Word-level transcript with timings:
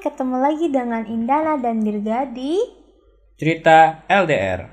ketemu 0.00 0.40
lagi 0.40 0.72
dengan 0.72 1.04
Indana 1.04 1.60
dan 1.60 1.84
Dirga 1.84 2.24
di 2.24 2.56
Cerita 3.36 4.00
LDR. 4.08 4.64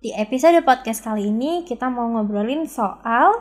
di 0.00 0.16
episode 0.16 0.64
podcast 0.64 1.04
kali 1.04 1.28
ini 1.28 1.68
kita 1.68 1.92
mau 1.92 2.08
ngobrolin 2.08 2.64
soal 2.64 3.36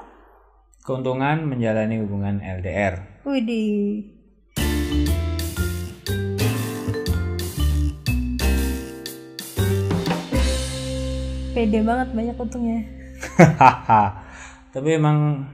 Keuntungan 0.84 1.48
menjalani 1.48 2.04
hubungan 2.04 2.44
LDR. 2.44 3.24
Widih. 3.24 4.12
Pede 11.56 11.80
banget 11.80 12.12
banyak 12.12 12.36
untungnya. 12.36 12.80
Tapi 14.76 14.90
emang 15.00 15.48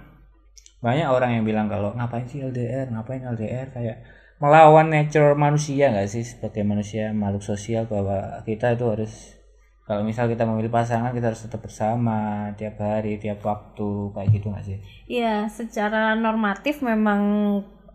banyak 0.81 1.05
orang 1.05 1.37
yang 1.37 1.45
bilang 1.45 1.69
kalau 1.69 1.93
ngapain 1.93 2.25
sih 2.25 2.41
LDR, 2.41 2.89
ngapain 2.89 3.21
LDR 3.21 3.69
kayak 3.69 4.20
melawan 4.41 4.89
nature 4.89 5.37
manusia 5.37 5.93
nggak 5.93 6.09
sih 6.09 6.25
sebagai 6.25 6.65
manusia 6.65 7.13
makhluk 7.13 7.45
sosial 7.45 7.85
bahwa 7.85 8.41
kita 8.41 8.73
itu 8.73 8.89
harus 8.89 9.37
kalau 9.85 10.01
misal 10.01 10.25
kita 10.25 10.49
memilih 10.49 10.73
pasangan 10.73 11.13
kita 11.13 11.29
harus 11.29 11.45
tetap 11.45 11.61
bersama 11.61 12.49
tiap 12.57 12.81
hari 12.81 13.21
tiap 13.21 13.43
waktu 13.45 14.09
kayak 14.11 14.29
gitu 14.33 14.49
nggak 14.49 14.65
sih 14.65 14.77
Iya, 15.11 15.51
secara 15.51 16.15
normatif 16.15 16.79
memang 16.79 17.21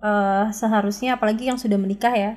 eh, 0.04 0.44
seharusnya 0.52 1.16
apalagi 1.16 1.48
yang 1.48 1.56
sudah 1.56 1.80
menikah 1.80 2.12
ya. 2.12 2.36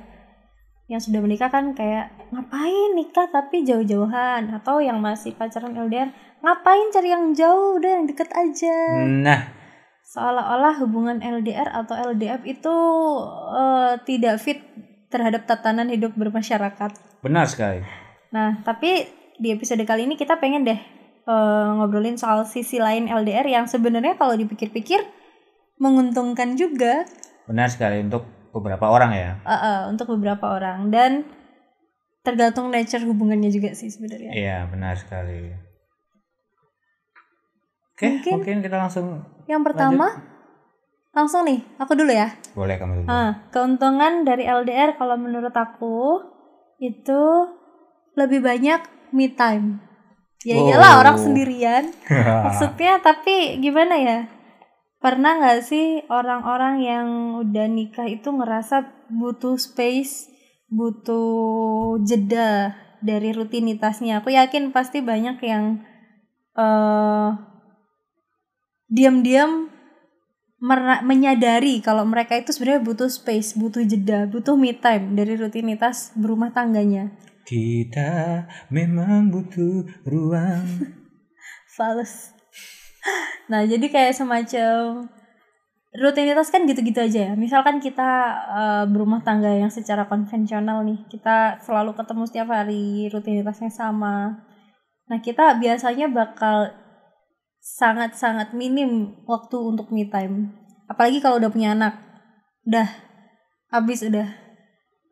Yang 0.88 1.12
sudah 1.12 1.20
menikah 1.20 1.52
kan 1.52 1.76
kayak 1.76 2.10
ngapain 2.32 2.96
nikah 2.96 3.28
tapi 3.28 3.60
jauh-jauhan 3.62 4.48
atau 4.56 4.80
yang 4.80 4.98
masih 5.04 5.36
pacaran 5.36 5.76
LDR 5.76 6.08
ngapain 6.40 6.88
cari 6.88 7.12
yang 7.12 7.36
jauh 7.36 7.76
udah 7.76 7.90
yang 8.00 8.04
deket 8.08 8.32
aja. 8.32 9.04
nah 9.04 9.59
Seolah-olah 10.10 10.82
hubungan 10.82 11.22
LDR 11.22 11.70
atau 11.70 11.94
LDF 11.94 12.42
itu 12.42 12.74
eh, 13.54 13.94
tidak 14.02 14.42
fit 14.42 14.58
terhadap 15.06 15.46
tatanan 15.46 15.86
hidup 15.90 16.14
bermasyarakat. 16.18 17.22
benar 17.22 17.46
sekali 17.46 17.84
Nah, 18.30 18.62
tapi 18.62 19.06
di 19.38 19.50
episode 19.54 19.82
kali 19.82 20.06
ini 20.06 20.14
kita 20.18 20.42
pengen 20.42 20.66
deh 20.66 20.80
eh, 21.26 21.68
ngobrolin 21.78 22.18
soal 22.18 22.42
sisi 22.42 22.82
lain 22.82 23.06
LDR 23.06 23.46
yang 23.46 23.70
sebenarnya 23.70 24.18
kalau 24.18 24.34
dipikir-pikir 24.34 24.98
menguntungkan 25.78 26.58
juga 26.58 27.06
benar 27.46 27.70
sekali 27.70 28.02
untuk 28.02 28.26
beberapa 28.50 28.90
orang 28.90 29.10
ya 29.14 29.30
eh, 29.46 29.54
eh, 29.54 29.80
untuk 29.90 30.10
beberapa 30.18 30.58
orang 30.58 30.90
dan 30.90 31.22
tergantung 32.20 32.68
nature 32.68 33.06
hubungannya 33.08 33.48
juga 33.48 33.72
sih 33.72 33.88
sebenarnya. 33.88 34.30
Iya, 34.36 34.58
benar 34.68 35.00
sekali. 35.00 35.69
Oke, 38.00 38.08
Mungkin- 38.10 38.32
mungkin, 38.34 38.56
kita 38.64 38.76
langsung 38.78 39.28
Yang 39.44 39.62
pertama 39.62 40.06
langsung 41.10 41.44
nih, 41.44 41.60
aku 41.76 41.92
dulu 41.92 42.08
ya. 42.08 42.32
boleh 42.50 42.74
kamu 42.74 42.92
dulu. 42.96 43.06
Ah, 43.06 43.44
keuntungan 43.50 44.22
dari 44.22 44.42
LDR 44.42 44.94
kalau 44.94 45.14
menurut 45.14 45.52
aku 45.52 46.22
itu 46.78 47.20
lebih 48.14 48.40
banyak 48.40 48.80
me 49.10 49.28
time. 49.28 49.84
Ya 50.40 50.56
iyalah 50.56 50.96
Oh. 50.96 51.00
orang 51.02 51.16
sendirian. 51.18 51.92
Maksudnya 52.46 52.96
tapi 52.98 53.58
gimana 53.58 53.94
ya? 53.94 54.18
Pernah 54.96 55.36
nggak 55.36 55.60
sih 55.60 56.00
orang-orang 56.06 56.80
yang 56.80 57.06
udah 57.38 57.66
nikah 57.66 58.06
itu 58.06 58.30
ngerasa 58.30 58.80
butuh 59.10 59.56
space, 59.56 60.30
butuh 60.70 61.36
jeda 62.00 62.72
dari 62.98 63.32
rutinitasnya? 63.32 64.20
Aku 64.20 64.30
yakin 64.30 64.70
pasti 64.70 65.00
banyak 65.00 65.36
yang 65.42 65.84
eh 66.54 67.28
diam-diam 68.90 69.70
menyadari 71.00 71.80
kalau 71.80 72.04
mereka 72.04 72.36
itu 72.36 72.52
sebenarnya 72.52 72.84
butuh 72.84 73.08
space, 73.08 73.56
butuh 73.56 73.80
jeda, 73.80 74.28
butuh 74.28 74.60
me 74.60 74.76
time 74.76 75.16
dari 75.16 75.32
rutinitas 75.40 76.12
berumah 76.12 76.52
tangganya. 76.52 77.08
Kita 77.48 78.44
memang 78.68 79.32
butuh 79.32 79.88
ruang. 80.04 80.66
Fals. 81.74 82.36
Nah, 83.48 83.64
jadi 83.64 83.82
kayak 83.88 84.12
semacam 84.12 85.08
rutinitas 85.96 86.52
kan 86.52 86.68
gitu-gitu 86.68 87.00
aja 87.00 87.32
ya. 87.32 87.34
Misalkan 87.40 87.80
kita 87.80 88.10
eh, 88.52 88.84
berumah 88.92 89.24
tangga 89.24 89.48
yang 89.56 89.72
secara 89.72 90.04
konvensional 90.12 90.84
nih, 90.84 91.08
kita 91.08 91.56
selalu 91.64 91.96
ketemu 91.96 92.22
setiap 92.28 92.48
hari, 92.52 93.08
rutinitasnya 93.08 93.72
sama. 93.72 94.44
Nah, 95.08 95.18
kita 95.24 95.56
biasanya 95.56 96.12
bakal 96.12 96.68
sangat-sangat 97.60 98.56
minim 98.56 99.20
waktu 99.28 99.56
untuk 99.60 99.92
me 99.92 100.08
time. 100.08 100.56
Apalagi 100.88 101.20
kalau 101.20 101.38
udah 101.38 101.52
punya 101.52 101.76
anak. 101.76 101.94
Udah 102.64 102.88
habis 103.70 104.02
udah. 104.02 104.32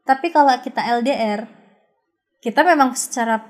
Tapi 0.09 0.33
kalau 0.33 0.57
kita 0.65 0.81
LDR, 0.81 1.47
kita 2.41 2.65
memang 2.65 2.97
secara 2.97 3.45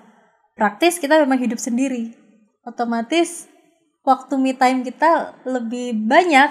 praktis 0.59 0.99
kita 0.99 1.23
memang 1.23 1.39
hidup 1.39 1.63
sendiri. 1.63 2.19
Otomatis 2.67 3.47
waktu 4.03 4.35
me 4.37 4.53
time 4.59 4.83
kita 4.83 5.39
lebih 5.47 5.95
banyak 5.95 6.51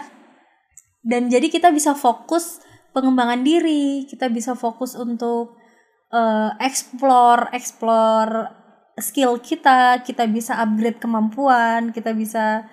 dan 1.04 1.28
jadi 1.28 1.52
kita 1.52 1.70
bisa 1.76 1.94
fokus 1.94 2.64
pengembangan 2.96 3.44
diri, 3.44 4.08
kita 4.08 4.32
bisa 4.32 4.56
fokus 4.56 4.96
untuk 4.96 5.60
eh, 6.10 6.52
explore, 6.64 7.52
explore 7.52 8.50
skill 8.98 9.38
kita, 9.38 10.02
kita 10.02 10.26
bisa 10.26 10.58
upgrade 10.58 10.98
kemampuan, 10.98 11.94
kita 11.94 12.14
bisa 12.18 12.66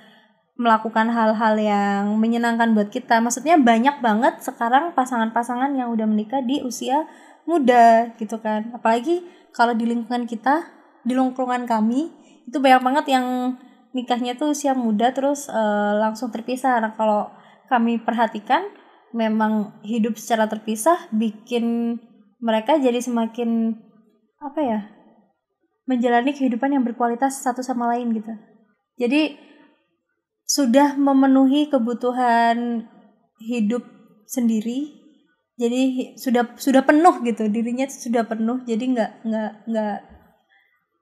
melakukan 0.54 1.10
hal-hal 1.10 1.54
yang 1.58 2.14
menyenangkan 2.16 2.72
buat 2.72 2.88
kita. 2.88 3.18
Maksudnya 3.20 3.58
banyak 3.58 3.98
banget 4.00 4.40
sekarang 4.40 4.94
pasangan-pasangan 4.94 5.74
yang 5.74 5.90
udah 5.90 6.06
menikah 6.06 6.40
di 6.40 6.62
usia 6.62 7.04
muda 7.44 8.14
gitu 8.16 8.40
kan. 8.40 8.72
Apalagi 8.72 9.26
kalau 9.52 9.74
di 9.74 9.84
lingkungan 9.84 10.24
kita, 10.24 10.64
di 11.04 11.12
lingkungan 11.12 11.66
kami 11.68 12.08
itu 12.48 12.56
banyak 12.60 12.82
banget 12.84 13.06
yang 13.18 13.56
nikahnya 13.94 14.34
tuh 14.36 14.54
usia 14.54 14.72
muda 14.72 15.10
terus 15.10 15.50
eh, 15.50 15.92
langsung 15.98 16.30
terpisah. 16.30 16.80
Nah, 16.80 16.94
kalau 16.94 17.28
kami 17.68 17.98
perhatikan 17.98 18.64
memang 19.14 19.74
hidup 19.82 20.18
secara 20.18 20.50
terpisah 20.50 21.10
bikin 21.14 21.98
mereka 22.38 22.78
jadi 22.78 22.98
semakin 23.02 23.74
apa 24.38 24.60
ya? 24.62 24.93
Menjalani 25.84 26.32
kehidupan 26.32 26.72
yang 26.72 26.84
berkualitas 26.84 27.44
satu 27.44 27.60
sama 27.60 27.88
lain 27.92 28.12
gitu. 28.16 28.32
Jadi 28.96 29.36
sudah 30.44 30.96
memenuhi 30.96 31.68
kebutuhan 31.68 32.88
hidup 33.40 33.84
sendiri. 34.24 35.00
Jadi 35.54 36.14
sudah 36.18 36.58
sudah 36.58 36.82
penuh 36.82 37.22
gitu 37.22 37.46
dirinya 37.46 37.86
sudah 37.86 38.26
penuh. 38.26 38.64
Jadi 38.66 38.84
nggak 38.90 39.10
nggak 39.22 39.50
nggak 39.70 39.96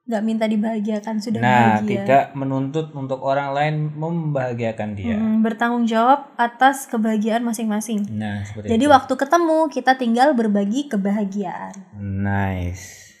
nggak 0.03 0.23
minta 0.27 0.45
dibahagiakan 0.51 1.15
sudah 1.23 1.39
Nah, 1.39 1.79
bahagia. 1.79 2.03
tidak 2.03 2.25
menuntut 2.35 2.91
untuk 2.91 3.23
orang 3.23 3.55
lain 3.55 3.75
membahagiakan 3.95 4.99
dia. 4.99 5.15
Mm, 5.15 5.39
bertanggung 5.39 5.87
jawab 5.87 6.27
atas 6.35 6.91
kebahagiaan 6.91 7.39
masing-masing. 7.39 8.03
Nah, 8.11 8.43
seperti 8.43 8.67
Jadi 8.67 8.83
itu. 8.83 8.91
waktu 8.91 9.13
ketemu 9.15 9.57
kita 9.71 9.95
tinggal 9.95 10.35
berbagi 10.35 10.91
kebahagiaan. 10.91 11.71
Nice. 12.03 13.12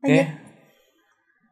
Oke. 0.00 0.24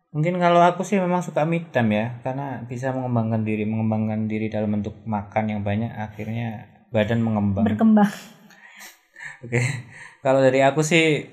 Mungkin 0.08 0.40
kalau 0.40 0.64
aku 0.64 0.88
sih 0.88 0.96
memang 0.96 1.20
suka 1.20 1.44
time 1.44 1.90
ya, 1.92 2.06
karena 2.24 2.64
bisa 2.64 2.96
mengembangkan 2.96 3.44
diri, 3.44 3.68
mengembangkan 3.68 4.24
diri 4.24 4.48
dalam 4.48 4.72
bentuk 4.72 5.04
makan 5.04 5.52
yang 5.52 5.60
banyak, 5.60 5.92
akhirnya 5.92 6.64
badan 6.88 7.20
mengembang. 7.20 7.68
Berkembang. 7.68 8.08
Oke, 9.44 9.60
kalau 10.24 10.40
dari 10.40 10.64
aku 10.64 10.80
sih 10.80 11.28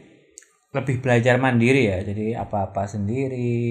lebih 0.75 0.99
belajar 0.99 1.39
mandiri 1.39 1.87
ya, 1.87 2.03
jadi 2.03 2.43
apa-apa 2.43 2.83
sendiri, 2.83 3.63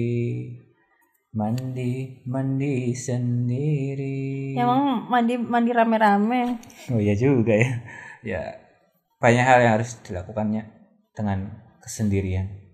mandi, 1.37 2.25
mandi 2.25 2.97
sendiri. 2.97 4.57
Emang 4.57 5.05
mandi 5.05 5.37
mandi 5.37 5.69
rame-rame. 5.69 6.57
Oh 6.89 6.97
iya 6.97 7.13
juga 7.13 7.53
ya, 7.53 7.71
ya 8.25 8.41
banyak 9.21 9.45
hal 9.45 9.59
yang 9.61 9.73
harus 9.77 10.01
dilakukannya 10.01 10.65
dengan 11.13 11.61
kesendirian. 11.85 12.64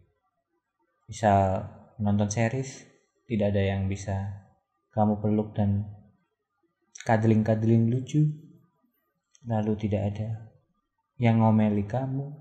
Misal 1.12 1.68
nonton 2.00 2.31
series, 2.31 2.88
tidak 3.28 3.52
ada 3.52 3.60
yang 3.75 3.92
bisa 3.92 4.48
kamu 4.96 5.19
peluk 5.19 5.52
dan 5.52 5.92
kadling-kadling 7.04 7.92
lucu, 7.92 8.31
lalu 9.44 9.75
tidak 9.75 10.16
ada 10.16 10.56
yang 11.19 11.44
ngomeli 11.44 11.84
kamu 11.84 12.31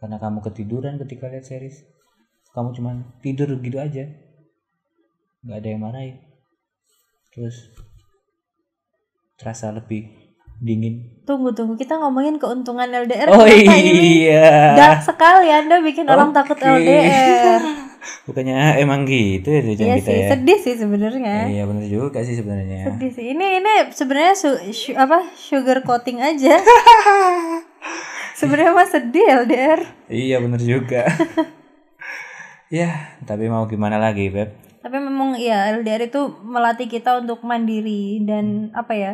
karena 0.00 0.16
kamu 0.16 0.40
ketiduran 0.40 0.96
ketika 1.04 1.28
lihat 1.28 1.44
series. 1.44 1.84
Kamu 2.56 2.72
cuman 2.72 3.20
tidur 3.20 3.52
gitu 3.60 3.76
aja 3.76 4.08
nggak 5.44 5.58
ada 5.60 5.68
yang 5.68 5.82
marahin. 5.84 6.16
Terus 7.28 7.68
terasa 9.36 9.68
lebih 9.68 10.21
dingin 10.62 11.10
Tunggu 11.22 11.50
tunggu 11.50 11.74
kita 11.74 11.94
ngomongin 11.96 12.34
keuntungan 12.34 12.86
LDR 12.86 13.26
oh 13.28 13.42
kenapa 13.42 13.78
iya 13.78 14.74
dark 14.74 15.00
sekali 15.00 15.46
Anda 15.48 15.78
bikin 15.78 16.02
orang 16.04 16.30
takut. 16.30 16.58
LDR. 16.58 17.62
bukannya 18.26 18.54
emang 18.76 19.02
gitu 19.02 19.46
ya 19.46 19.62
tujuan 19.64 19.86
Iya 19.88 19.96
kita 19.96 20.08
sih, 20.08 20.16
ya 20.16 20.26
sedih 20.28 20.58
sih 20.60 20.74
sebenarnya. 20.76 21.36
iya 21.46 21.62
benar 21.62 21.86
juga 21.86 22.18
sih 22.20 22.34
sebenarnya 22.34 22.86
Sedih 22.88 23.10
sih. 23.12 23.24
Ini 23.28 23.46
ini 23.58 23.72
sebenarnya 23.88 24.34
su- 24.34 24.62
su- 24.68 24.94
apa 24.96 25.22
sugar 25.32 25.82
coating 25.82 26.18
aja. 26.18 26.58
Sebenarnya 28.32 28.72
mah 28.72 28.88
sedih 28.88 29.22
LDR. 29.44 29.80
Iya 30.08 30.36
bener 30.38 30.58
juga. 30.58 31.06
ya, 32.72 32.90
tapi 33.22 33.46
mau 33.46 33.66
gimana 33.66 33.96
lagi, 33.96 34.26
Beb? 34.26 34.50
Tapi 34.80 34.98
memang 34.98 35.38
ya 35.38 35.70
LDR 35.72 36.02
itu 36.04 36.18
melatih 36.42 36.86
kita 36.86 37.14
untuk 37.16 37.42
mandiri 37.42 38.18
dan 38.20 38.72
apa 38.72 38.92
ya? 38.92 39.12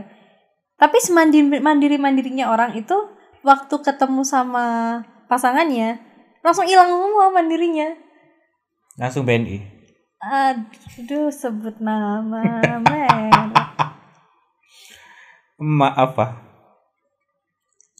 Tapi 0.78 0.96
semandiri 1.02 1.58
mandiri 1.58 1.98
mandirinya 1.98 2.54
orang 2.54 2.78
itu 2.78 2.94
waktu 3.42 3.74
ketemu 3.82 4.22
sama 4.22 5.02
pasangannya 5.26 5.98
langsung 6.42 6.64
hilang 6.70 6.86
semua 6.86 7.34
mandirinya. 7.34 7.98
Langsung 8.94 9.26
BNI. 9.26 9.58
Aduh 10.18 11.30
sebut 11.30 11.78
nama 11.78 12.42
men. 12.82 13.50
Maaf, 15.78 16.14
Pak. 16.14 16.30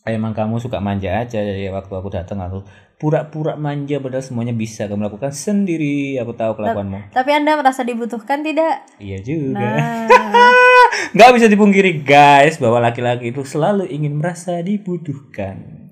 Emang 0.06 0.32
kamu 0.32 0.62
suka 0.62 0.78
manja 0.78 1.10
aja 1.10 1.42
dari 1.42 1.68
waktu 1.68 1.90
aku 1.92 2.08
datang 2.08 2.40
aku 2.40 2.64
pura-pura 2.98 3.54
manja 3.54 4.02
padahal 4.02 4.24
semuanya 4.24 4.54
bisa 4.54 4.86
kamu 4.90 5.10
lakukan 5.10 5.34
sendiri. 5.34 6.18
Aku 6.18 6.34
tahu 6.34 6.58
kelakuanmu. 6.58 7.14
Tapi 7.14 7.30
anda 7.34 7.58
merasa 7.58 7.82
dibutuhkan 7.86 8.42
tidak? 8.42 8.86
Iya 8.98 9.18
juga. 9.22 9.58
Nah, 9.58 10.06
Nggak 11.14 11.30
bisa 11.34 11.46
dipungkiri 11.48 12.04
guys 12.04 12.60
bahwa 12.60 12.82
laki-laki 12.82 13.30
itu 13.32 13.42
selalu 13.42 13.88
ingin 13.88 14.18
merasa 14.18 14.60
dibutuhkan. 14.60 15.88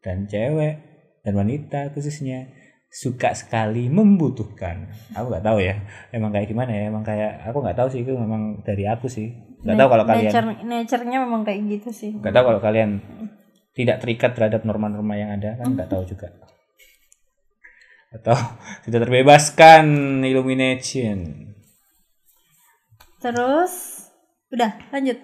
Dan 0.00 0.24
cewek 0.28 0.74
dan 1.20 1.32
wanita 1.36 1.92
khususnya 1.92 2.48
suka 2.90 3.32
sekali 3.38 3.86
membutuhkan. 3.86 4.90
Aku 5.14 5.30
nggak 5.30 5.46
tahu 5.46 5.62
ya, 5.62 5.78
emang 6.10 6.34
kayak 6.34 6.50
gimana 6.50 6.74
ya, 6.74 6.90
emang 6.90 7.06
kayak 7.06 7.46
aku 7.46 7.62
nggak 7.62 7.78
tahu 7.78 7.88
sih 7.94 8.02
itu 8.02 8.12
memang 8.18 8.66
dari 8.66 8.84
aku 8.90 9.06
sih. 9.06 9.30
Nggak 9.62 9.78
tahu 9.78 9.88
kalau 9.94 10.04
kalian, 10.08 10.30
nature 10.32 10.48
nature-nya 10.66 11.18
memang 11.22 11.42
kayak 11.46 11.60
gitu 11.70 11.88
sih. 11.94 12.10
nggak 12.18 12.34
tahu 12.34 12.44
kalau 12.50 12.60
kalian 12.60 12.98
tidak 13.78 14.02
terikat 14.02 14.34
terhadap 14.34 14.66
norma-norma 14.66 15.14
yang 15.14 15.30
ada 15.38 15.54
kan 15.62 15.70
nggak 15.70 15.86
tahu 15.86 16.02
juga. 16.02 16.34
Atau 18.10 18.34
sudah 18.84 18.98
terbebaskan 18.98 19.86
illumination. 20.26 21.46
Terus 23.22 23.99
udah 24.50 24.70
lanjut. 24.90 25.18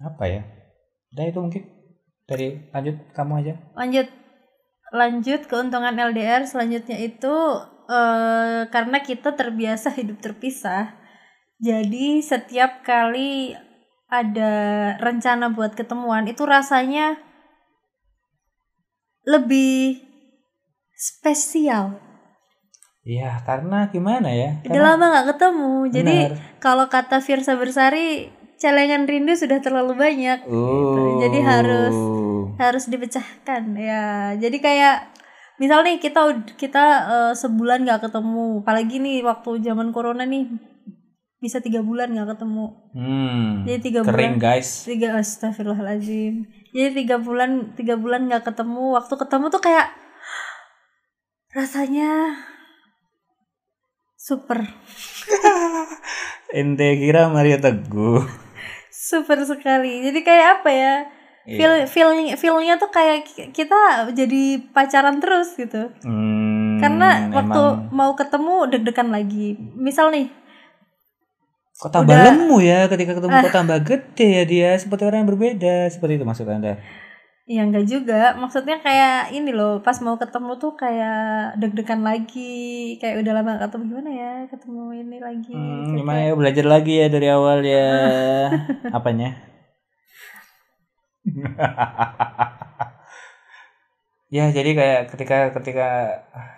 Apa 0.00 0.24
ya? 0.26 0.42
Udah 1.12 1.24
itu 1.28 1.38
mungkin 1.38 1.62
dari 2.30 2.70
lanjut 2.70 2.96
kamu 3.12 3.32
aja. 3.42 3.54
lanjut 3.74 4.08
lanjut 4.90 5.46
keuntungan 5.46 5.94
LDR 5.94 6.42
selanjutnya 6.46 6.98
itu 6.98 7.34
eh, 7.86 8.66
karena 8.70 8.98
kita 9.02 9.34
terbiasa 9.34 9.94
hidup 9.94 10.18
terpisah 10.18 10.98
jadi 11.62 12.18
setiap 12.24 12.82
kali 12.82 13.54
ada 14.10 14.52
rencana 14.98 15.54
buat 15.54 15.78
ketemuan 15.78 16.26
itu 16.26 16.42
rasanya 16.42 17.22
lebih 19.22 20.02
spesial 20.98 22.02
Iya, 23.10 23.42
karena 23.42 23.90
gimana 23.90 24.30
ya? 24.30 24.62
udah 24.62 24.82
lama 24.84 25.04
nggak 25.10 25.28
ketemu 25.30 25.72
jadi 25.90 26.16
kalau 26.58 26.86
kata 26.86 27.18
Firsa 27.18 27.54
Bersari 27.54 28.30
celengan 28.54 29.02
rindu 29.04 29.34
sudah 29.34 29.58
terlalu 29.58 29.96
banyak 29.96 30.46
Oh. 30.46 31.18
jadi 31.18 31.38
harus 31.40 31.96
harus 32.56 32.84
dipecahkan 32.86 33.72
ya 33.72 34.04
jadi 34.36 34.56
kayak 34.56 34.96
misal 35.56 35.80
nih 35.80 35.96
kita 35.96 36.22
kita 36.54 36.84
eh, 37.02 37.32
sebulan 37.34 37.82
nggak 37.82 38.06
ketemu 38.06 38.62
apalagi 38.62 38.96
nih 38.96 39.20
waktu 39.20 39.58
zaman 39.58 39.90
corona 39.90 40.22
nih 40.22 40.46
bisa 41.36 41.58
tiga 41.58 41.80
bulan 41.80 42.12
nggak 42.12 42.36
ketemu 42.36 42.66
Hmm. 42.92 43.64
jadi 43.64 43.78
tiga 43.80 44.00
Kering 44.02 44.36
bulan 44.36 44.44
guys. 44.44 44.84
tiga 44.84 45.16
astagfirullahaladzim 45.16 46.44
jadi 46.70 46.90
tiga 46.94 47.16
bulan 47.16 47.72
tiga 47.74 47.96
bulan 47.96 48.28
nggak 48.28 48.44
ketemu 48.44 48.94
waktu 48.94 49.14
ketemu 49.16 49.46
tuh 49.48 49.60
kayak 49.60 49.88
rasanya 51.50 52.38
super. 54.30 54.62
Ente 56.52 56.88
kira 56.96 57.26
Maria 57.28 57.58
Teguh. 57.58 58.22
super 58.90 59.42
sekali. 59.42 60.02
Jadi 60.02 60.20
kayak 60.20 60.46
apa 60.56 60.70
ya? 60.70 60.94
Iya. 61.40 61.56
feel 61.56 61.72
feelnya 61.88 62.36
feelnya 62.36 62.74
tuh 62.76 62.88
kayak 62.88 63.24
ki- 63.24 63.50
kita 63.50 64.12
jadi 64.12 64.42
pacaran 64.70 65.18
terus 65.18 65.56
gitu. 65.56 65.88
Hmm, 66.00 66.76
karena 66.78 67.32
waktu 67.32 67.56
emang 67.56 67.90
mau 67.90 68.12
ketemu 68.12 68.68
deg-degan 68.68 69.08
lagi. 69.08 69.56
Misal 69.74 70.12
nih 70.12 70.28
kok 71.72 71.88
tambah 71.88 72.12
udah- 72.12 72.26
lemu 72.28 72.56
ya 72.60 72.86
ketika 72.86 73.16
ketemu? 73.16 73.32
Kok 73.40 73.54
tambah 73.58 73.78
gede 73.80 74.28
ya 74.30 74.44
dia? 74.44 74.70
Seperti 74.76 75.02
orang 75.02 75.24
yang 75.24 75.30
berbeda. 75.32 75.88
Seperti 75.88 76.20
itu 76.20 76.26
maksud 76.28 76.44
anda 76.44 76.76
ya 77.50 77.66
enggak 77.66 77.86
juga. 77.90 78.38
Maksudnya 78.38 78.78
kayak 78.78 79.34
ini 79.34 79.50
loh 79.50 79.82
pas 79.82 79.98
mau 79.98 80.14
ketemu 80.14 80.54
tuh 80.62 80.78
kayak 80.78 81.58
deg-degan 81.58 82.06
lagi. 82.06 82.94
Kayak 83.02 83.26
udah 83.26 83.32
lama 83.34 83.58
gak 83.58 83.62
ketemu 83.66 83.84
gimana 83.90 84.10
ya 84.14 84.32
ketemu 84.46 84.82
ini 85.02 85.16
lagi 85.18 85.50
hmm, 85.50 85.66
Kayak- 85.66 85.98
gimana 85.98 86.20
ya 86.22 86.32
belajar 86.38 86.66
lagi 86.70 86.92
ya 87.02 87.06
dari 87.10 87.26
awal 87.26 87.58
ya. 87.66 87.90
Apanya? 88.96 89.30
Ya 94.30 94.46
jadi 94.54 94.78
kayak 94.78 95.00
ketika 95.10 95.50
ketika 95.58 95.88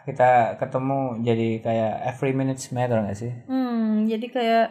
kita 0.04 0.60
ketemu 0.60 1.24
jadi 1.24 1.48
kayak 1.64 1.92
every 2.04 2.36
minutes 2.36 2.68
matter 2.68 3.00
nggak 3.00 3.16
sih? 3.16 3.32
Hmm 3.48 4.04
jadi 4.04 4.26
kayak 4.28 4.66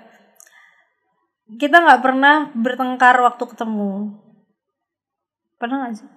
kita 1.58 1.82
nggak 1.82 2.02
pernah 2.06 2.54
bertengkar 2.54 3.18
waktu 3.26 3.42
ketemu 3.50 4.22
pernah 5.62 5.86
gak 5.86 6.02
sih? 6.02 6.10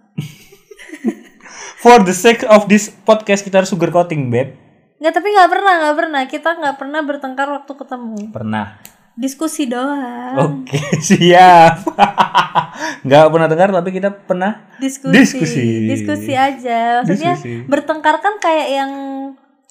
For 1.84 2.00
the 2.00 2.16
sake 2.16 2.48
of 2.48 2.64
this 2.64 2.88
podcast 2.88 3.44
kita 3.44 3.60
harus 3.60 3.68
sugar 3.68 3.92
coating 3.92 4.32
beb. 4.32 4.56
Nggak 4.96 5.12
tapi 5.20 5.28
nggak 5.36 5.50
pernah 5.52 5.72
nggak 5.84 5.96
pernah. 6.00 6.22
Kita 6.24 6.48
nggak 6.56 6.76
pernah 6.80 7.00
bertengkar 7.04 7.48
waktu 7.52 7.72
ketemu. 7.76 8.32
Pernah. 8.32 8.66
Diskusi 9.14 9.68
doang. 9.68 10.64
Oke, 10.64 10.80
siap. 11.12 11.86
Nggak 13.06 13.24
pernah 13.30 13.46
dengar 13.46 13.68
tapi 13.70 13.94
kita 13.94 14.10
pernah 14.10 14.66
diskusi. 14.82 15.14
Diskusi. 15.14 15.64
diskusi 15.86 16.32
aja. 16.34 17.04
Maksudnya 17.06 17.38
Diskusi. 17.38 17.62
bertengkar 17.68 18.18
kan 18.18 18.42
kayak 18.42 18.68
yang 18.74 18.90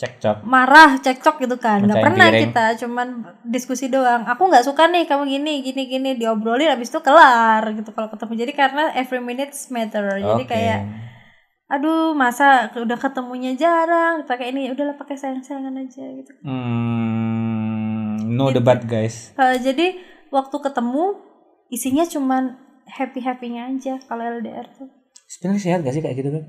cekcok. 0.03 0.37
marah 0.43 0.99
cekcok 0.99 1.35
gitu 1.47 1.55
kan 1.55 1.79
nggak 1.87 2.03
pernah 2.03 2.27
piring. 2.27 2.43
kita 2.51 2.65
cuman 2.83 3.07
diskusi 3.47 3.87
doang 3.87 4.27
aku 4.27 4.51
nggak 4.51 4.67
suka 4.67 4.91
nih 4.91 5.07
kamu 5.07 5.23
gini 5.25 5.53
gini 5.63 5.87
gini 5.87 6.09
diobrolin 6.19 6.67
habis 6.67 6.91
itu 6.91 6.99
kelar 6.99 7.63
gitu 7.71 7.95
kalau 7.95 8.11
ketemu 8.11 8.43
jadi 8.43 8.51
karena 8.51 8.83
every 8.93 9.23
minutes 9.23 9.71
matter 9.71 10.19
jadi 10.19 10.43
Oke. 10.43 10.51
kayak 10.51 10.79
aduh 11.71 12.13
masa 12.13 12.69
udah 12.75 12.99
ketemunya 12.99 13.55
jarang 13.55 14.27
pakai 14.27 14.51
ini 14.51 14.69
udahlah 14.69 14.93
pakai 14.93 15.15
sayang 15.17 15.41
sayangan 15.41 15.79
aja 15.79 16.05
gitu 16.05 16.31
Hmm, 16.43 18.19
no 18.29 18.53
debat 18.53 18.83
guys. 18.83 19.33
Eh, 19.33 19.57
jadi 19.57 19.97
waktu 20.29 20.53
ketemu 20.59 21.17
isinya 21.69 22.05
cuman 22.05 22.59
happy 22.85 23.25
happynya 23.25 23.73
aja 23.73 23.97
kalau 24.05 24.21
LDR 24.21 24.69
tuh 24.69 24.85
Sebenarnya 25.25 25.61
sehat 25.65 25.79
gak 25.81 25.95
sih 25.97 26.03
kayak 26.05 26.17
gitu 26.19 26.29
kan? 26.29 26.43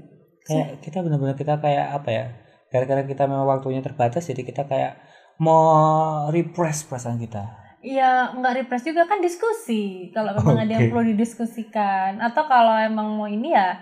Kayak 0.45 0.69
kita 0.85 1.01
benar-benar 1.01 1.37
kita 1.41 1.57
kayak 1.57 1.87
apa 1.97 2.09
ya? 2.13 2.25
Gara-gara 2.75 3.07
kita 3.07 3.31
memang 3.31 3.47
waktunya 3.47 3.79
terbatas 3.79 4.27
jadi 4.27 4.43
kita 4.43 4.67
kayak 4.67 4.99
mau 5.39 6.27
repress 6.35 6.83
perasaan 6.83 7.23
kita. 7.23 7.47
Iya, 7.87 8.35
nggak 8.35 8.67
repress 8.67 8.83
juga 8.83 9.07
kan 9.07 9.23
diskusi. 9.23 10.11
Kalau 10.11 10.35
memang 10.35 10.67
ada 10.67 10.73
yang 10.75 10.91
perlu 10.91 11.15
didiskusikan, 11.15 12.19
atau 12.19 12.51
kalau 12.51 12.75
emang 12.83 13.15
mau 13.15 13.31
ini 13.31 13.55
ya 13.55 13.79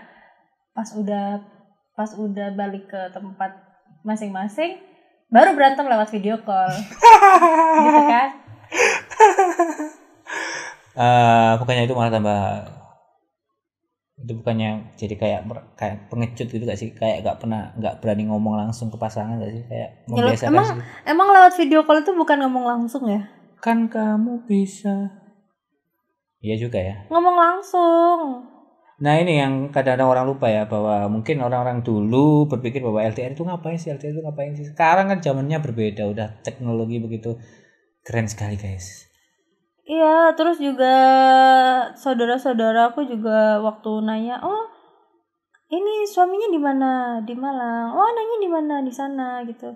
pas 0.76 0.92
udah 0.92 1.40
pas 1.96 2.12
udah 2.20 2.52
balik 2.52 2.92
ke 2.92 3.00
tempat 3.16 3.56
masing-masing, 4.04 4.76
baru 5.32 5.56
berantem 5.56 5.88
lewat 5.88 6.12
video 6.12 6.36
call, 6.44 6.68
gitu 7.86 8.02
kan? 8.04 8.28
Eh, 10.92 11.52
bukannya 11.56 11.88
itu 11.88 11.96
malah 11.96 12.12
tambah 12.12 12.42
itu 14.22 14.32
bukannya 14.38 14.94
jadi 14.94 15.14
kayak 15.18 15.40
kayak 15.74 15.96
pengecut 16.08 16.46
gitu 16.46 16.62
gak 16.62 16.78
sih? 16.78 16.94
Kayak 16.94 17.26
gak 17.26 17.36
pernah 17.42 17.74
nggak 17.74 17.98
berani 17.98 18.30
ngomong 18.30 18.54
langsung 18.56 18.88
ke 18.88 18.96
pasangan 18.96 19.42
gak 19.42 19.50
sih? 19.50 19.62
Kayak 19.66 19.88
Ya, 19.92 20.06
membiasakan 20.06 20.50
emang 20.54 20.66
sih. 20.66 20.78
emang 21.06 21.28
lewat 21.30 21.52
video 21.58 21.80
call 21.82 22.00
itu 22.00 22.12
bukan 22.14 22.38
ngomong 22.46 22.64
langsung 22.64 23.04
ya? 23.06 23.22
kan 23.62 23.86
kamu 23.86 24.42
bisa. 24.42 25.22
Iya 26.42 26.58
juga 26.58 26.82
ya. 26.82 27.06
Ngomong 27.06 27.36
langsung. 27.38 28.18
nah 28.98 29.18
ini 29.18 29.38
yang 29.38 29.70
kadang-kadang 29.74 30.10
orang 30.10 30.26
lupa 30.30 30.46
ya 30.46 30.62
bahwa 30.66 31.10
mungkin 31.10 31.42
orang-orang 31.42 31.82
dulu 31.82 32.46
berpikir 32.46 32.78
bahwa 32.82 33.02
LDR 33.02 33.34
itu 33.34 33.42
ngapain 33.42 33.74
sih? 33.74 33.90
LDR 33.90 34.14
itu 34.14 34.22
ngapain 34.22 34.50
sih? 34.54 34.66
Sekarang 34.70 35.10
kan 35.10 35.18
zamannya 35.18 35.58
berbeda 35.58 36.06
udah 36.06 36.28
teknologi 36.42 37.02
begitu. 37.02 37.34
Keren 38.02 38.26
sekali 38.26 38.58
guys 38.58 39.11
Iya, 39.82 40.30
terus 40.38 40.62
juga 40.62 40.94
saudara-saudaraku 41.98 43.02
juga 43.02 43.58
waktu 43.58 43.90
nanya, 44.06 44.38
"Oh, 44.46 44.70
ini 45.74 46.06
suaminya 46.06 46.48
di 46.54 46.60
mana? 46.62 46.90
Di 47.26 47.34
Malang." 47.34 47.90
"Oh, 47.98 48.06
anaknya 48.06 48.36
di 48.38 48.50
mana? 48.50 48.74
Di 48.82 48.92
sana." 48.94 49.42
gitu. 49.46 49.74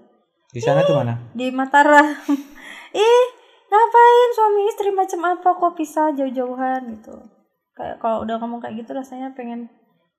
di 0.56 0.62
sana 0.62 0.86
tuh 0.86 0.96
mana 0.96 1.14
Di 1.36 1.52
Mataram. 1.52 2.16
Ih, 2.96 3.24
ngapain 3.68 4.30
suami 4.32 4.60
istri 4.70 4.88
macam 4.94 5.20
apa 5.36 5.48
kok 5.52 5.74
pisah 5.76 6.14
jauh-jauhan 6.16 6.96
gitu. 6.96 7.12
Kayak 7.76 8.00
kalau 8.00 8.24
udah 8.24 8.40
ngomong 8.40 8.64
kayak 8.64 8.80
gitu 8.80 8.96
rasanya 8.96 9.36
pengen 9.36 9.68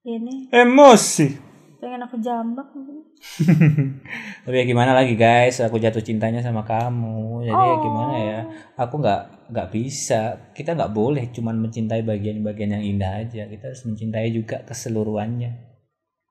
ini 0.05 0.45
Emosi. 0.53 1.33
pengen 1.81 2.05
aku 2.05 2.21
jambak 2.21 2.69
mungkin. 2.75 2.96
Tapi 4.43 4.55
ya 4.55 4.65
gimana 4.65 4.91
lagi 4.91 5.13
guys, 5.13 5.59
aku 5.59 5.77
jatuh 5.77 5.99
cintanya 5.99 6.39
sama 6.39 6.63
kamu. 6.63 7.43
Jadi 7.43 7.53
ya 7.59 7.71
Oh. 7.71 7.79
gimana 7.79 8.15
ya? 8.17 8.39
Aku 8.77 8.97
nggak 8.97 9.21
nggak 9.47 9.67
bisa. 9.69 10.21
Kita 10.51 10.73
nggak 10.73 10.91
boleh 10.91 11.29
cuman 11.29 11.57
mencintai 11.57 12.01
bagian-bagian 12.01 12.71
yang 12.71 12.83
indah 12.87 13.19
aja. 13.19 13.45
Kita 13.45 13.67
harus 13.67 13.83
mencintai 13.83 14.29
juga 14.29 14.63
keseluruhannya. 14.63 15.51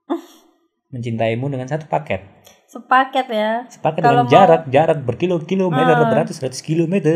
Mencintaimu 0.92 1.46
dengan 1.46 1.66
satu 1.66 1.86
paket. 1.86 2.22
sepaket 2.66 3.30
ya 3.30 3.62
Sepaket 3.68 4.02
Kalau 4.02 4.10
dengan 4.12 4.26
mau- 4.26 4.32
jarak, 4.32 4.62
jarak 4.66 4.98
berkilo-kilometer, 5.00 5.94
Ah. 5.96 6.10
beratus-ratus 6.10 6.60
kilometer, 6.60 7.14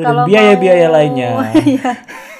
dan 0.00 0.06
Kalau 0.06 0.22
biaya-biaya 0.24 0.86
mau- 0.86 0.94
lainnya. 0.94 1.30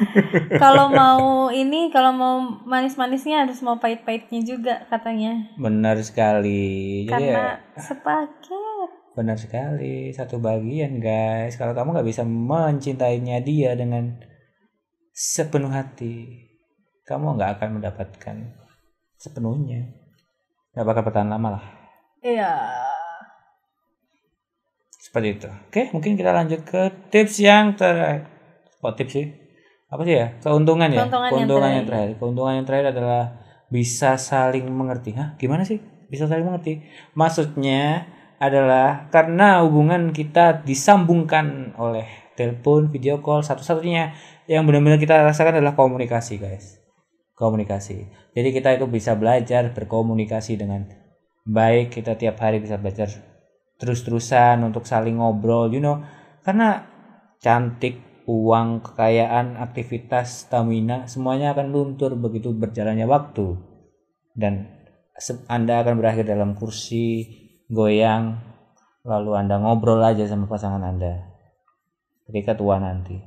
Kalau 0.62 0.88
mau 0.88 1.52
ini 1.52 1.92
kalau 1.92 2.12
mau 2.16 2.40
manis-manisnya 2.64 3.44
harus 3.44 3.60
mau 3.60 3.76
pahit-pahitnya 3.76 4.40
juga 4.40 4.74
katanya 4.88 5.52
Benar 5.60 6.00
sekali. 6.00 7.04
Jadi 7.06 7.12
ya, 7.28 7.34
karena 7.36 7.46
sepaket 7.76 8.90
benar 9.12 9.36
sekali 9.36 10.08
satu 10.08 10.40
bagian 10.40 10.96
guys. 10.96 11.60
Kalau 11.60 11.76
kamu 11.76 12.00
nggak 12.00 12.08
bisa 12.08 12.24
mencintainya 12.24 13.44
dia 13.44 13.76
dengan 13.76 14.16
sepenuh 15.12 15.68
hati, 15.68 16.48
kamu 17.04 17.36
nggak 17.36 17.60
akan 17.60 17.68
mendapatkan 17.76 18.36
sepenuhnya. 19.20 19.92
Nggak 20.72 20.86
bakal 20.88 21.02
bertahan 21.04 21.28
lama 21.28 21.60
lah. 21.60 21.64
iya 22.24 22.56
Seperti 24.96 25.28
itu. 25.36 25.48
Oke, 25.68 25.92
mungkin 25.92 26.16
kita 26.16 26.32
lanjut 26.32 26.64
ke 26.64 26.88
tips 27.12 27.36
yang 27.44 27.76
terakhir. 27.76 28.32
Kok 28.80 28.96
tips 28.96 29.12
sih? 29.12 29.41
Apa 29.92 30.08
sih 30.08 30.16
ya? 30.16 30.40
Keuntungan 30.40 30.88
ya? 30.88 31.04
Keuntungan 31.04 31.28
yang 31.36 31.84
yang 31.84 31.84
terakhir. 31.84 32.16
Keuntungan 32.16 32.52
yang 32.56 32.64
terakhir 32.64 32.96
adalah 32.96 33.22
bisa 33.68 34.16
saling 34.16 34.64
mengerti. 34.72 35.12
Hah? 35.12 35.36
Gimana 35.36 35.68
sih? 35.68 35.84
Bisa 36.08 36.24
saling 36.24 36.48
mengerti. 36.48 36.80
Maksudnya 37.12 38.08
adalah 38.40 39.12
karena 39.12 39.60
hubungan 39.60 40.16
kita 40.16 40.64
disambungkan 40.64 41.76
oleh 41.76 42.08
telepon, 42.34 42.88
video 42.88 43.20
call, 43.20 43.44
satu-satunya 43.44 44.16
yang 44.48 44.64
benar-benar 44.64 44.96
kita 44.96 45.20
rasakan 45.20 45.60
adalah 45.60 45.76
komunikasi, 45.76 46.40
guys. 46.40 46.80
Komunikasi. 47.36 48.08
Jadi 48.32 48.48
kita 48.48 48.72
itu 48.72 48.88
bisa 48.88 49.12
belajar 49.12 49.76
berkomunikasi 49.76 50.56
dengan 50.56 50.88
baik. 51.44 51.92
Kita 52.00 52.16
tiap 52.16 52.40
hari 52.40 52.64
bisa 52.64 52.80
belajar 52.80 53.12
terus-terusan 53.76 54.64
untuk 54.64 54.88
saling 54.88 55.20
ngobrol, 55.20 55.68
you 55.68 55.84
know. 55.84 56.00
Karena 56.40 56.82
cantik, 57.38 58.11
uang, 58.26 58.84
kekayaan, 58.86 59.58
aktivitas, 59.58 60.46
stamina, 60.46 61.10
semuanya 61.10 61.54
akan 61.54 61.74
luntur 61.74 62.14
begitu 62.14 62.54
berjalannya 62.54 63.06
waktu. 63.08 63.58
Dan 64.32 64.68
Anda 65.46 65.82
akan 65.84 66.00
berakhir 66.00 66.26
dalam 66.26 66.56
kursi 66.56 67.28
goyang, 67.68 68.38
lalu 69.02 69.36
Anda 69.36 69.58
ngobrol 69.58 70.02
aja 70.02 70.24
sama 70.26 70.46
pasangan 70.46 70.82
Anda 70.82 71.32
ketika 72.30 72.56
tua 72.56 72.78
nanti. 72.78 73.18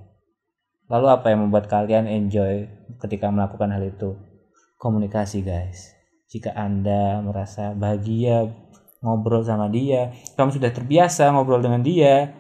Lalu 0.86 1.08
apa 1.10 1.34
yang 1.34 1.50
membuat 1.50 1.66
kalian 1.66 2.06
enjoy 2.06 2.70
ketika 3.02 3.30
melakukan 3.34 3.74
hal 3.74 3.84
itu? 3.86 4.18
Komunikasi 4.78 5.42
guys. 5.42 5.94
Jika 6.30 6.54
Anda 6.54 7.22
merasa 7.26 7.74
bahagia 7.74 8.50
ngobrol 9.02 9.46
sama 9.46 9.70
dia, 9.70 10.14
kamu 10.38 10.58
sudah 10.58 10.72
terbiasa 10.74 11.30
ngobrol 11.34 11.62
dengan 11.62 11.82
dia, 11.82 12.34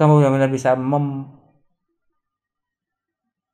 kamu 0.00 0.24
benar-benar 0.24 0.48
bisa 0.48 0.72
mem- 0.72 1.28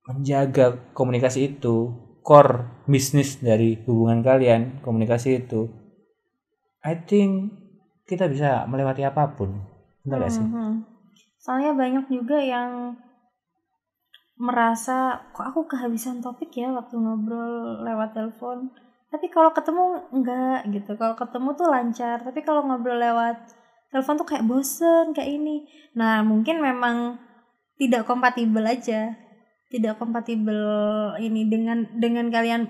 menjaga 0.07 0.79
komunikasi 0.95 1.59
itu, 1.59 1.91
core 2.23 2.87
bisnis 2.87 3.43
dari 3.43 3.75
hubungan 3.83 4.23
kalian, 4.23 4.79
komunikasi 4.87 5.43
itu. 5.43 5.67
I 6.87 6.95
think 7.03 7.51
kita 8.07 8.31
bisa 8.31 8.63
melewati 8.71 9.03
apa 9.03 9.27
pun. 9.35 9.51
Benar 10.07 10.31
gak 10.31 10.33
sih? 10.39 10.47
Mhm. 10.47 10.95
soalnya 11.47 11.79
banyak 11.79 12.11
juga 12.11 12.43
yang 12.43 12.99
merasa 14.37 15.15
kok 15.31 15.47
aku 15.47 15.71
kehabisan 15.71 16.19
topik 16.19 16.51
ya 16.53 16.69
waktu 16.75 16.99
ngobrol 16.99 17.81
lewat 17.87 18.13
telepon 18.19 18.69
tapi 19.09 19.31
kalau 19.31 19.55
ketemu 19.55 20.11
enggak 20.13 20.67
gitu 20.75 20.93
kalau 20.99 21.15
ketemu 21.17 21.49
tuh 21.57 21.69
lancar 21.71 22.19
tapi 22.21 22.43
kalau 22.43 22.67
ngobrol 22.67 22.99
lewat 22.99 23.37
telepon 23.97 24.21
tuh 24.21 24.29
kayak 24.29 24.45
bosen 24.45 25.17
kayak 25.17 25.33
ini. 25.33 25.65
Nah 25.97 26.21
mungkin 26.21 26.61
memang 26.61 27.17
tidak 27.77 28.05
kompatibel 28.05 28.61
aja. 28.61 29.17
Tidak 29.67 29.97
kompatibel 29.97 30.61
ini 31.19 31.49
dengan 31.49 31.89
dengan 31.97 32.29
kalian 32.29 32.69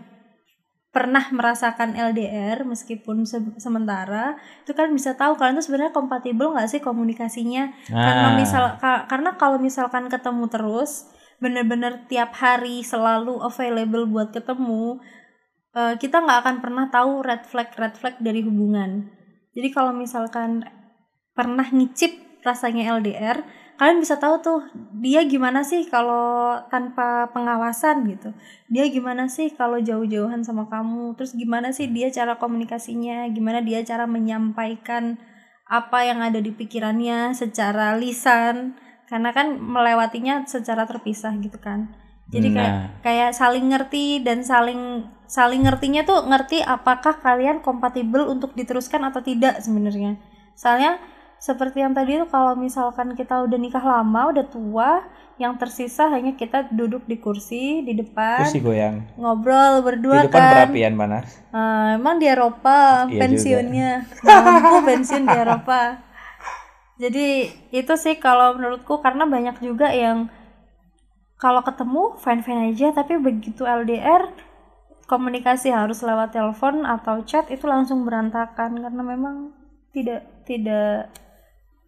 pernah 0.89 1.29
merasakan 1.29 1.93
LDR 1.93 2.65
meskipun 2.65 3.29
se- 3.29 3.53
sementara 3.61 4.33
itu 4.65 4.73
kan 4.73 4.89
bisa 4.89 5.13
tahu 5.13 5.37
kalian 5.37 5.61
tuh 5.61 5.69
sebenarnya 5.69 5.93
kompatibel 5.93 6.57
nggak 6.57 6.71
sih 6.71 6.81
komunikasinya? 6.81 7.69
Karena 7.85 8.33
Ah. 8.33 8.37
misal 8.39 8.65
ka- 8.81 9.05
karena 9.05 9.37
kalau 9.37 9.61
misalkan 9.61 10.09
ketemu 10.09 10.49
terus 10.49 11.05
bener-bener 11.37 12.09
tiap 12.09 12.33
hari 12.33 12.81
selalu 12.81 13.45
available 13.45 14.09
buat 14.09 14.33
ketemu 14.33 14.97
eh, 15.77 16.01
kita 16.01 16.25
nggak 16.25 16.39
akan 16.41 16.57
pernah 16.65 16.89
tahu 16.89 17.21
red 17.21 17.45
flag 17.45 17.69
red 17.77 17.93
flag 17.93 18.17
dari 18.17 18.41
hubungan. 18.41 19.13
Jadi 19.53 19.69
kalau 19.69 19.93
misalkan 19.93 20.65
pernah 21.37 21.69
ngicip 21.69 22.41
rasanya 22.41 22.97
LDR 22.97 23.45
kalian 23.77 24.01
bisa 24.01 24.17
tahu 24.17 24.41
tuh 24.41 24.61
dia 24.97 25.21
gimana 25.29 25.61
sih 25.61 25.85
kalau 25.93 26.57
tanpa 26.73 27.29
pengawasan 27.37 28.09
gitu? 28.09 28.33
Dia 28.73 28.89
gimana 28.89 29.29
sih 29.29 29.53
kalau 29.53 29.77
jauh-jauhan 29.77 30.41
sama 30.41 30.65
kamu? 30.73 31.13
Terus 31.21 31.37
gimana 31.37 31.77
sih 31.77 31.93
dia 31.93 32.09
cara 32.09 32.41
komunikasinya? 32.41 33.29
Gimana 33.29 33.61
dia 33.61 33.85
cara 33.85 34.09
menyampaikan 34.09 35.21
apa 35.69 36.09
yang 36.09 36.25
ada 36.25 36.41
di 36.41 36.57
pikirannya 36.57 37.37
secara 37.37 38.01
lisan? 38.01 38.81
Karena 39.07 39.31
kan 39.37 39.61
melewatinya 39.61 40.49
secara 40.49 40.89
terpisah 40.89 41.37
gitu 41.39 41.61
kan. 41.61 41.93
Jadi 42.27 42.59
kayak 42.59 42.73
Nah. 42.75 42.91
kayak 43.07 43.31
saling 43.39 43.71
ngerti 43.71 44.25
dan 44.25 44.43
saling 44.43 45.07
saling 45.31 45.63
ngertinya 45.63 46.03
tuh 46.03 46.27
ngerti 46.27 46.59
apakah 46.65 47.23
kalian 47.23 47.63
kompatibel 47.63 48.27
untuk 48.27 48.57
diteruskan 48.57 49.05
atau 49.05 49.23
tidak 49.23 49.63
sebenarnya. 49.63 50.19
Soalnya 50.59 50.99
seperti 51.47 51.79
yang 51.79 51.95
tadi 51.95 52.19
tuh 52.19 52.27
kalau 52.27 52.59
misalkan 52.59 53.15
kita 53.15 53.47
udah 53.47 53.55
nikah 53.55 53.85
lama 53.87 54.35
udah 54.35 54.43
tua 54.51 55.07
yang 55.39 55.55
tersisa 55.55 56.11
hanya 56.11 56.35
kita 56.35 56.67
duduk 56.75 57.07
di 57.07 57.23
kursi 57.23 57.87
di 57.87 57.95
depan 57.95 58.43
Kursi 58.43 58.59
goyang. 58.59 59.15
ngobrol 59.15 59.79
Di 59.79 59.85
berdua 59.87 60.27
depan 60.27 60.43
kan. 60.43 60.51
perapian 60.51 60.99
panas. 60.99 61.39
Ah, 61.55 61.95
emang 61.95 62.19
di 62.19 62.27
Eropa 62.27 63.07
Iya 63.07 63.21
pensiunnya. 63.23 63.91
Mampu 64.27 64.77
pensiun 64.91 65.23
di 65.23 65.37
Eropa. 65.39 66.03
Jadi 66.99 67.27
itu 67.71 67.95
sih 67.95 68.19
kalau 68.19 68.59
menurutku 68.59 68.99
karena 68.99 69.29
banyak 69.29 69.63
juga 69.63 69.95
yang 69.95 70.27
kalau 71.39 71.63
ketemu 71.63 72.17
fine 72.19 72.43
fine 72.43 72.75
aja 72.75 72.91
tapi 72.91 73.21
begitu 73.21 73.63
LDR 73.63 74.33
komunikasi 75.07 75.71
harus 75.71 76.03
lewat 76.03 76.35
telepon 76.35 76.83
atau 76.83 77.23
chat 77.23 77.47
itu 77.55 77.69
langsung 77.69 78.03
berantakan. 78.03 78.83
Karena 78.83 79.03
memang 79.05 79.53
tidak 79.93 80.25
tidak 80.49 81.13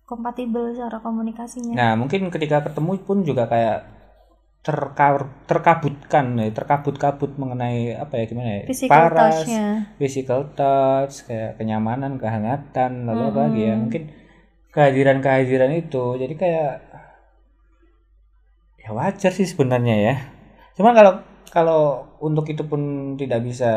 kompatibel 0.09 0.73
cara 0.73 0.99
komunikasinya 1.05 1.77
Nah, 1.77 1.93
mungkin 2.01 2.33
ketika 2.33 2.65
ketemu 2.65 2.97
pun 3.05 3.21
juga 3.29 3.45
kayak 3.45 3.79
terkar 4.59 5.29
terkabutkan 5.47 6.35
ya, 6.35 6.51
terkabut-kabut 6.51 7.39
mengenai 7.39 7.95
apa 7.95 8.21
ya 8.21 8.25
gimana 8.27 8.51
ya? 8.59 8.63
physical 8.67 9.07
paras, 9.09 9.47
touch-nya 9.47 9.67
physical 10.01 10.41
touch, 10.57 11.25
kayak 11.29 11.57
kenyamanan, 11.57 12.19
kehangatan, 12.19 13.07
lalu 13.07 13.23
apa 13.31 13.39
lagi 13.49 13.61
ya? 13.65 13.73
Mm-mm. 13.73 13.83
Mungkin 13.87 14.03
kehadiran-kehadiran 14.75 15.73
itu. 15.73 16.05
Jadi 16.21 16.35
kayak 16.35 16.73
ya 18.83 18.91
wajar 18.93 19.33
sih 19.33 19.47
sebenarnya 19.47 19.97
ya. 19.97 20.15
Cuma 20.77 20.93
kalau 20.93 21.23
kalau 21.49 21.83
untuk 22.21 22.45
itu 22.51 22.61
pun 22.67 23.15
tidak 23.17 23.41
bisa 23.47 23.73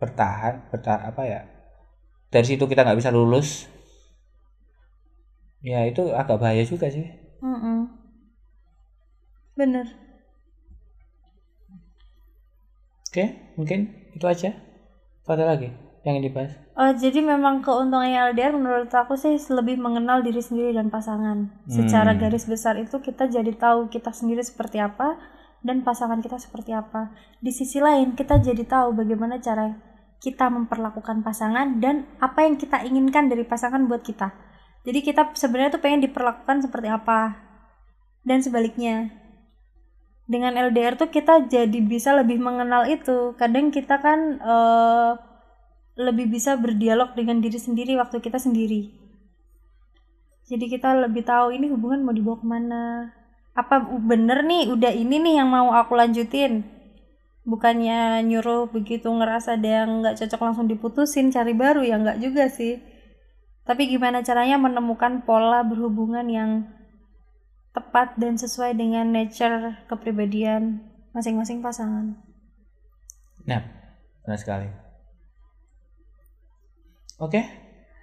bertahan, 0.00 0.70
bertahan 0.72 1.02
apa 1.12 1.22
ya? 1.24 1.40
Dari 2.32 2.46
situ 2.46 2.64
kita 2.64 2.84
nggak 2.84 2.98
bisa 3.00 3.12
lulus. 3.12 3.68
Ya 5.70 5.80
itu 5.90 6.02
agak 6.20 6.36
bahaya 6.42 6.64
juga 6.70 6.86
sih. 6.94 7.06
Mm-mm. 7.42 7.88
bener 9.56 9.86
Oke, 13.10 13.24
mungkin 13.58 13.80
itu 14.16 14.26
aja. 14.32 14.50
Apa 15.24 15.30
Ada 15.34 15.44
lagi 15.52 15.68
yang 16.06 16.16
dibahas? 16.24 16.52
Oh, 16.76 16.92
jadi 16.92 17.24
memang 17.24 17.64
keuntungannya 17.64 18.18
LDR 18.36 18.52
menurut 18.52 18.92
aku 18.92 19.16
sih 19.16 19.34
lebih 19.58 19.76
mengenal 19.80 20.20
diri 20.20 20.44
sendiri 20.44 20.76
dan 20.76 20.92
pasangan. 20.92 21.38
Secara 21.76 22.12
Hmm. 22.12 22.20
garis 22.20 22.44
besar 22.44 22.74
itu 22.76 22.96
kita 23.00 23.24
jadi 23.32 23.52
tahu 23.56 23.88
kita 23.88 24.12
sendiri 24.12 24.44
seperti 24.44 24.78
apa 24.88 25.16
dan 25.64 25.80
pasangan 25.88 26.20
kita 26.20 26.36
seperti 26.36 26.76
apa. 26.76 27.02
Di 27.40 27.48
sisi 27.58 27.80
lain 27.80 28.12
kita 28.12 28.34
jadi 28.44 28.60
tahu 28.68 28.92
bagaimana 28.92 29.40
cara 29.40 29.72
kita 30.20 30.46
memperlakukan 30.52 31.24
pasangan 31.24 31.80
dan 31.80 32.04
apa 32.20 32.44
yang 32.44 32.60
kita 32.60 32.84
inginkan 32.84 33.32
dari 33.32 33.44
pasangan 33.48 33.88
buat 33.88 34.04
kita. 34.04 34.28
Jadi 34.86 35.02
kita 35.02 35.34
sebenarnya 35.34 35.74
tuh 35.76 35.82
pengen 35.82 36.06
diperlakukan 36.06 36.62
seperti 36.62 36.88
apa. 36.88 37.34
Dan 38.22 38.40
sebaliknya. 38.40 39.10
dengan 40.26 40.58
LDR 40.58 40.98
tuh 40.98 41.06
kita 41.06 41.46
jadi 41.46 41.78
bisa 41.86 42.10
lebih 42.10 42.42
mengenal 42.42 42.90
itu. 42.90 43.38
Kadang 43.38 43.70
kita 43.70 44.02
kan 44.02 44.42
eh, 44.42 45.12
lebih 45.94 46.26
bisa 46.34 46.58
berdialog 46.58 47.14
dengan 47.14 47.38
diri 47.38 47.54
sendiri 47.54 47.94
waktu 47.94 48.18
kita 48.18 48.42
sendiri. 48.42 48.90
Jadi 50.50 50.66
kita 50.66 50.98
lebih 50.98 51.22
tahu 51.22 51.54
ini 51.54 51.70
hubungan 51.70 52.02
mau 52.02 52.10
dibawa 52.10 52.42
ke 52.42 52.46
mana? 52.46 52.82
Apa 53.54 53.86
bener 53.86 54.42
nih 54.42 54.66
udah 54.74 54.90
ini 54.90 55.14
nih 55.22 55.34
yang 55.42 55.46
mau 55.50 55.70
aku 55.70 55.94
lanjutin? 55.94 56.66
Bukannya 57.46 58.26
nyuruh 58.26 58.66
begitu 58.66 59.06
ngerasa 59.06 59.54
ada 59.54 59.86
yang 59.86 60.02
nggak 60.02 60.18
cocok 60.18 60.40
langsung 60.42 60.66
diputusin 60.66 61.30
cari 61.30 61.54
baru 61.54 61.86
ya 61.86 62.02
nggak 62.02 62.18
juga 62.18 62.50
sih 62.50 62.95
tapi 63.66 63.86
gimana 63.86 64.22
caranya 64.22 64.56
menemukan 64.56 65.20
pola 65.20 65.60
berhubungan 65.60 66.26
yang 66.26 66.50
tepat 67.72 68.14
dan 68.14 68.34
sesuai 68.34 68.72
dengan 68.72 69.04
nature 69.06 69.82
kepribadian 69.84 70.80
masing-masing 71.12 71.60
pasangan 71.60 72.14
Nah, 73.42 73.62
benar 74.22 74.38
sekali. 74.38 74.66
Oke, 77.16 77.40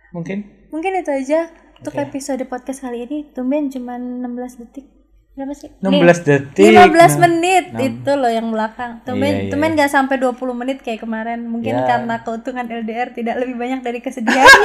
mungkin 0.10 0.68
mungkin 0.70 0.92
itu 0.96 1.12
aja 1.12 1.52
untuk 1.76 1.94
Oke. 1.94 2.02
episode 2.08 2.42
podcast 2.44 2.80
kali 2.80 3.04
ini 3.04 3.18
tumben 3.30 3.68
cuma 3.68 3.94
16 3.96 4.24
detik 4.58 4.88
berapa 5.34 5.52
sih 5.52 5.68
16 5.80 6.24
detik. 6.24 6.70
15 6.70 6.80
Nah, 6.86 7.10
menit 7.24 7.66
enam. 7.68 7.82
itu 7.82 8.12
loh 8.14 8.30
yang 8.30 8.48
belakang. 8.50 9.02
Temen 9.02 9.26
Iya, 9.28 9.42
iya, 9.42 9.50
temen 9.50 9.74
gak 9.74 9.90
sampai 9.90 10.16
20 10.16 10.32
menit 10.54 10.78
kayak 10.80 11.02
kemarin. 11.02 11.44
Mungkin 11.44 11.74
Ya. 11.74 11.86
karena 11.86 12.22
keuntungan 12.22 12.64
LDR 12.64 13.10
tidak 13.12 13.36
lebih 13.36 13.58
banyak 13.58 13.82
dari 13.82 13.98
kesedihannya. 14.06 14.62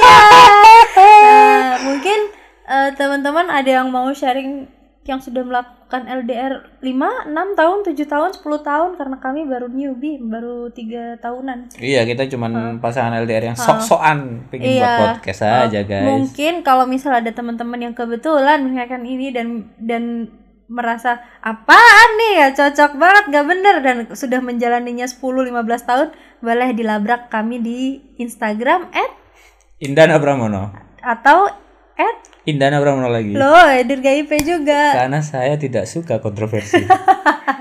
Nah, 0.97 1.77
mungkin 1.87 2.19
eh, 2.65 2.89
teman-teman 2.95 3.47
ada 3.49 3.81
yang 3.81 3.89
mau 3.89 4.09
sharing 4.09 4.65
yang 5.07 5.17
sudah 5.17 5.41
melakukan 5.41 6.05
LDR 6.05 6.69
5, 6.85 6.85
6 6.85 7.33
tahun, 7.57 7.77
7 7.81 7.97
tahun, 8.05 8.29
10 8.29 8.45
tahun 8.61 8.89
karena 8.93 9.17
kami 9.17 9.41
baru 9.49 9.65
newbie, 9.65 10.21
baru 10.21 10.69
3 10.69 11.17
tahunan. 11.17 11.73
Iya, 11.81 12.05
kita 12.05 12.29
cuman 12.29 12.77
pasangan 12.77 13.17
LDR 13.17 13.49
yang 13.49 13.57
sok-sokan 13.57 14.45
pengen 14.53 14.77
buat 14.77 14.85
Iya. 14.85 14.93
podcast 15.17 15.41
aja, 15.41 15.81
guys. 15.81 16.05
Mungkin 16.05 16.61
kalau 16.61 16.85
misal 16.85 17.17
ada 17.17 17.33
teman-teman 17.33 17.89
yang 17.89 17.95
kebetulan 17.97 18.61
mendengarkan 18.61 19.01
ini 19.01 19.33
dan 19.33 19.73
dan 19.81 20.29
merasa 20.69 21.17
apaan 21.41 22.09
nih 22.21 22.33
ya 22.45 22.47
cocok 22.53 23.01
banget 23.01 23.23
gak 23.33 23.47
bener 23.49 23.75
dan 23.81 23.95
sudah 24.13 24.37
menjalaninya 24.37 25.09
10-15 25.09 25.65
tahun 25.81 26.07
boleh 26.45 26.69
dilabrak 26.77 27.33
kami 27.33 27.57
di 27.57 27.79
Instagram 28.21 28.93
at 28.93 29.09
Indana 29.79 30.17
Pramono. 30.17 30.71
atau 30.99 31.47
at 31.95 32.17
Indana 32.43 32.77
Pramono 32.77 33.07
lagi. 33.07 33.31
lo 33.31 33.53
Edir 33.69 33.99
GIP 33.99 34.41
juga 34.41 34.97
Karena 34.97 35.19
saya 35.19 35.53
tidak 35.55 35.85
suka 35.85 36.17
kontroversi. 36.17 36.81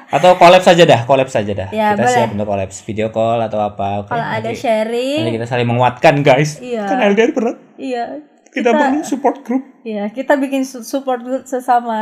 atau 0.08 0.34
collab 0.34 0.60
saja 0.60 0.82
dah, 0.82 1.04
collab 1.04 1.28
saja 1.28 1.52
dah. 1.52 1.68
Ya, 1.68 1.92
kita 1.92 2.00
boleh. 2.00 2.10
siap 2.10 2.28
untuk 2.32 2.46
collab 2.46 2.68
video 2.72 3.06
call 3.08 3.38
atau 3.40 3.58
apa. 3.60 4.00
Oke. 4.00 4.08
kalau 4.08 4.24
ada 4.24 4.50
sharing 4.50 5.22
nanti 5.22 5.34
kita 5.36 5.46
saling 5.46 5.64
menguatkan, 5.64 6.14
guys. 6.20 6.58
Iya. 6.58 6.84
Kan 6.84 6.96
LDR 7.06 7.30
berat. 7.30 7.56
iya 7.76 8.04
Kita, 8.48 8.72
perlu 8.72 9.04
support 9.04 9.42
group. 9.42 9.60
iya 9.84 10.08
kita 10.08 10.32
bikin 10.34 10.64
su- 10.64 10.80
support 10.80 11.20
group 11.20 11.44
sesama 11.44 12.00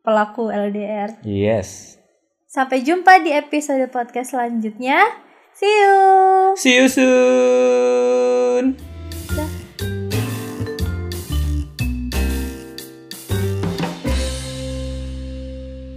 pelaku 0.00 0.48
LDR 0.48 1.20
Yes. 1.20 1.98
sampai 2.46 2.80
jumpa 2.80 3.18
di 3.18 3.30
episode 3.30 3.82
podcast 3.88 4.30
selanjutnya 4.30 5.00
see 5.52 5.66
you 5.66 5.94
See 6.54 6.74
you 6.76 6.86
soon. 6.86 8.93